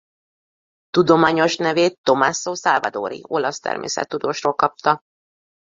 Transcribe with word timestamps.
Tudományos 0.89 1.55
nevét 1.57 1.99
Tommaso 2.01 2.53
Salvadori 2.55 3.19
olasz 3.27 3.59
természettudósról 3.59 4.53
kapta. 4.53 4.99